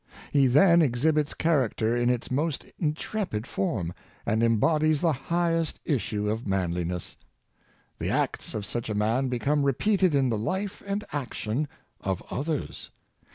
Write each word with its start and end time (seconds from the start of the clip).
He 0.31 0.47
then 0.47 0.81
exhibits 0.81 1.35
character 1.35 1.95
in 1.95 2.09
its 2.09 2.31
most 2.31 2.65
intrepid 2.79 3.45
form, 3.45 3.93
and 4.25 4.41
embodies 4.41 4.99
the 4.99 5.11
highest 5.11 5.79
idea 5.87 6.23
of 6.23 6.47
manliness. 6.47 7.17
The 7.99 8.09
acts 8.09 8.55
of 8.55 8.65
such 8.65 8.89
a 8.89 8.95
man 8.95 9.27
become 9.27 9.61
repeated 9.61 10.15
in 10.15 10.29
the 10.31 10.39
life 10.39 10.81
and 10.87 11.03
action 11.11 11.67
of 11.99 12.23
others. 12.31 12.89